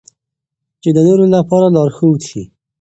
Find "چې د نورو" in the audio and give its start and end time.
0.81-1.25